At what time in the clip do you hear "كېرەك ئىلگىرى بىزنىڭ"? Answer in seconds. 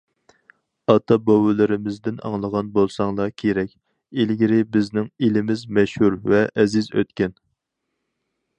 3.43-5.13